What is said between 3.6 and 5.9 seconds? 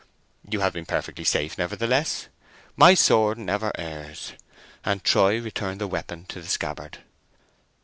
errs." And Troy returned the